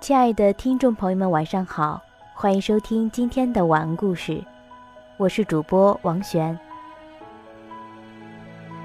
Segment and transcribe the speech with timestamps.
[0.00, 2.00] 亲爱的听众朋友们，晚上好，
[2.34, 4.42] 欢迎收听今天的晚安故事，
[5.18, 6.58] 我是主播王璇。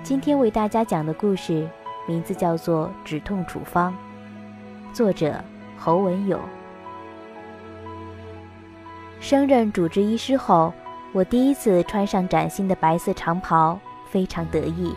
[0.01, 1.65] 今天为大家讲的故事
[2.07, 3.95] 名字叫做《止痛处方》，
[4.93, 5.41] 作者
[5.77, 6.39] 侯文友。
[9.21, 10.73] 升任主治医师后，
[11.13, 14.93] 我第一次穿上崭新的白色长袍，非常得意。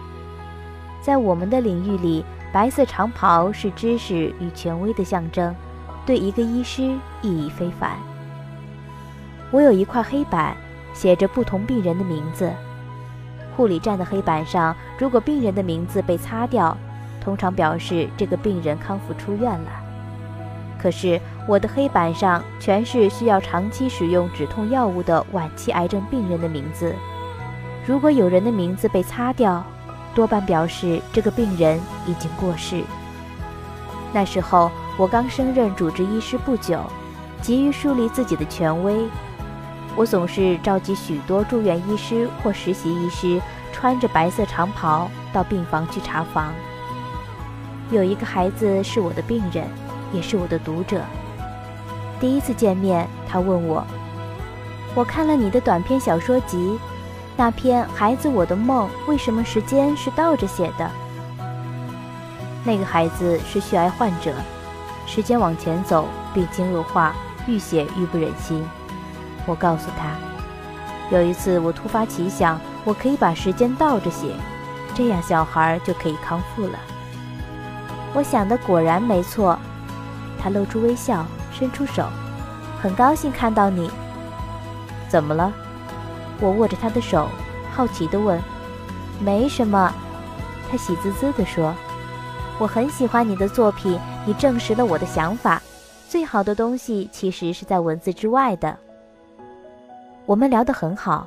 [1.01, 5.55] 在我们的领域里，白色长袍是知识与权威的象征。
[6.05, 6.83] 对一个医师
[7.21, 7.97] 意义非凡。
[9.51, 10.57] 我有一块黑板，
[10.93, 12.51] 写着不同病人的名字。
[13.57, 16.77] 护理站的黑板上，如果病人的名字被擦掉，
[17.21, 19.71] 通常表示这个病人康复出院了。
[20.79, 26.95] 可是我的黑板上全是需要长期使用止痛药物的晚期癌症病人的名字。
[27.85, 29.65] 如果有人的名字被擦掉，
[30.17, 31.79] 多半表示这个病人
[32.09, 32.83] 已经过世。
[34.13, 34.69] 那时候。
[34.99, 36.81] 我刚升任主治医师不久，
[37.43, 39.07] 急于树立自己的权威，
[39.95, 43.39] 我总是召集许多住院医师或实习医师，
[43.75, 46.51] 穿着白色长袍到病房去查房。
[47.91, 49.69] 有一个孩子是我的病人，
[50.15, 51.03] 也是我的读者。
[52.19, 53.85] 第一次见面，他问我
[54.97, 56.79] ：“我看了你的短篇小说集，
[57.37, 60.91] 那篇《孩子我的梦》，为什么时间是倒着写的？”
[62.65, 64.33] 那个孩子是血癌患者。
[65.07, 67.15] 时间往前走，病情恶化，
[67.47, 68.67] 愈写愈不忍心。
[69.47, 70.17] 我告诉他，
[71.15, 74.35] 有一次我突发奇想，我可以把时间倒着写，
[74.95, 76.79] 这样小孩就可以康复了。
[78.15, 79.57] 我想的果然没错。
[80.41, 82.09] 他露出微笑，伸出手，
[82.81, 83.91] 很高兴看到你。
[85.09, 85.53] 怎么了？
[86.41, 87.29] 我握着他的手，
[87.73, 88.41] 好奇地问。
[89.21, 89.93] 没什么。
[90.71, 91.75] 他喜滋滋地说。
[92.59, 95.61] 我很喜欢你的作品，你证实了我的想法。
[96.09, 98.75] 最好的东西其实是在文字之外的。
[100.25, 101.27] 我们聊得很好，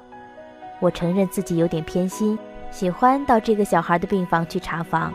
[0.80, 2.38] 我承认自己有点偏心，
[2.72, 5.14] 喜欢到这个小孩的病房去查房。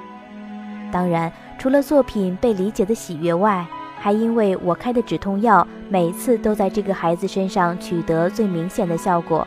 [0.93, 3.67] 当然，除了作品被理解的喜悦外，
[3.99, 9.45] 还因为我开的止痛药每次都在这个孩子身上取得最明显的效果。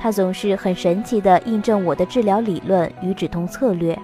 [0.00, 3.98] 他总是很神奇地印证我的治疗理论与止痛策略。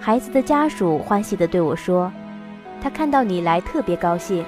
[0.00, 2.10] 孩子的家属欢喜地对我说
[2.82, 4.44] ：“他看到你来特别高兴。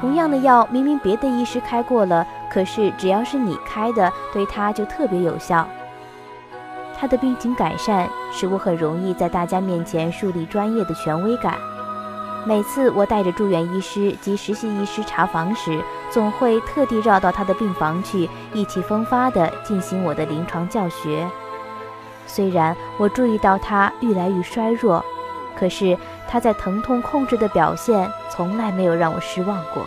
[0.00, 5.68] 同样的药明明别的医师开过了，可是只要是你开的，对他就特别有效。
[6.96, 11.56] 他的病情改善使我很容易在大家面前树立专业的权威感。
[12.46, 21.28] 每次我带着住院医师及实习医师查房时，总会特地绕到他的病房去，意气风发地进行我的临床教学。”
[22.26, 25.04] 虽然我注意到他愈来愈衰弱，
[25.58, 25.96] 可是
[26.28, 29.84] 他在疼痛控制的表现从来没有让我失望过。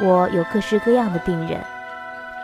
[0.00, 1.60] 我有各式各样的病人，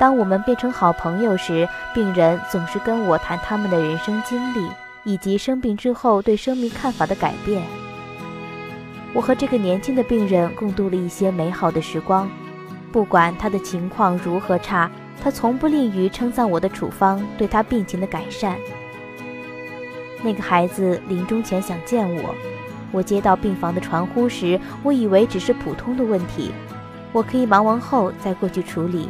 [0.01, 4.71] 当我们变成好朋友时，病人总是跟我谈他们的人生经历
[5.05, 7.63] 以及生病之后对生命看法的改变。
[9.17, 12.31] 我和这个年轻的病人共度了一些美好的时光，
[12.93, 14.91] 不管他的情况如何差。
[15.23, 18.59] 他从不吝于称赞我的处方对他病情的改善。
[20.23, 22.35] 那个孩子临终前想见我，
[22.93, 26.53] 我接到病房的传呼时，我以为只是普通的问题，
[27.11, 29.09] 我可以忙完后再过去处理。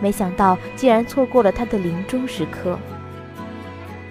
[0.00, 2.78] 没想到竟然错过了他的临终时刻。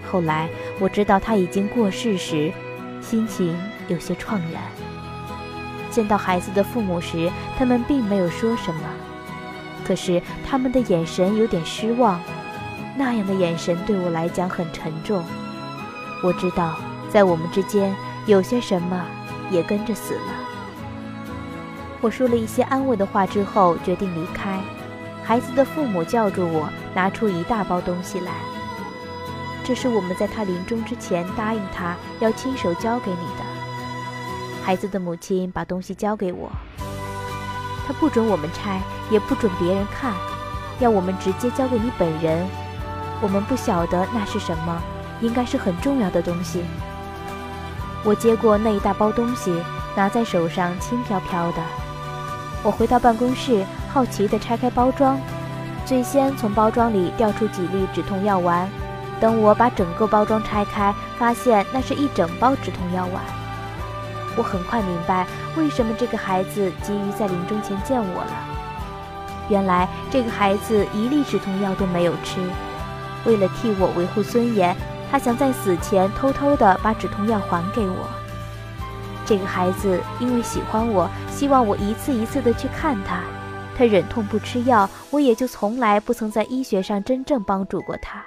[0.06, 0.48] 后来
[0.80, 2.52] 我知道他已经过世时，
[3.02, 3.58] 心情
[3.88, 4.85] 有些怆然。
[5.96, 8.82] 见到孩子的父母时，他们并没有说什么。
[9.88, 12.20] 可是他们的眼神有点失望，
[12.98, 15.24] 那样的眼神对我来讲很沉重。
[16.22, 16.76] 我知道，
[17.10, 17.96] 在我们之间
[18.26, 19.06] 有些什么
[19.50, 20.34] 也跟着死了。
[22.02, 24.60] 我说了一些安慰的话之后，决定离开。
[25.24, 28.34] 孩子的父母叫住我，拿出一大包东西来。
[29.64, 33.55] 这是我们在他临终之前答应他要亲手交给你的。
[34.66, 36.50] 孩子的母亲把东西交给我。
[37.86, 38.82] 他不准我们拆，
[39.12, 40.12] 也不准别人看，
[40.80, 42.44] 要我们直接交给你本人。
[43.22, 44.82] 我们不晓得那是什么，
[45.22, 46.64] 应该是很重要的东西。
[48.04, 49.56] 我接过那一大包东西，
[49.96, 51.62] 拿在手上轻飘飘的。
[52.64, 53.64] 我回到办公室，
[53.94, 55.20] 好奇地拆开包装，
[55.86, 58.68] 最先从包装里掉出几粒止痛药丸。
[59.20, 63.45] 等我把整个包装拆开，发现那是一整包止痛药丸。
[64.38, 68.32] 我很快明白为什么这个孩子急于在临终前见我了。
[69.50, 72.40] 原来这个孩子一粒止痛药都没有吃，
[73.26, 74.76] 为了替我维护尊严，
[75.12, 78.10] 他想在死前偷偷的把止痛药还给我。
[79.26, 83.22] 这个孩子因为喜欢我，希望我一次一次的去看他，
[83.78, 88.24] 他忍痛不吃药，我也就从来不曾在医学上真正帮助过他。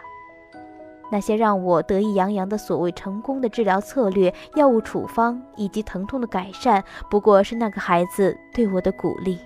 [1.10, 9.38] 那些让我得意洋洋的所谓成功的治疗策略、药物处方以及疼痛的改善，不过是那个孩子对我的鼓励。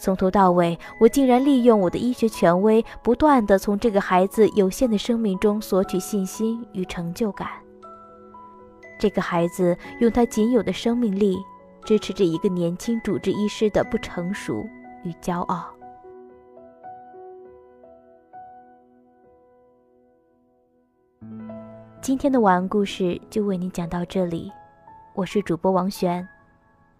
[0.00, 7.48] 从头到尾，我竟然利用我的医学权威，不断地从这个孩子有限的生命中索取信心与成就感。
[8.96, 11.36] 这个孩子用他仅有的生命力，
[11.84, 14.64] 支持着一个年轻主治医师的不成熟
[15.02, 15.77] 与骄傲。
[22.00, 24.50] 今天的晚安故事就为您讲到这里，
[25.14, 26.26] 我是主播王璇，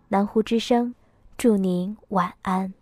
[0.09, 0.95] 南湖之声，
[1.37, 2.75] 祝您晚安。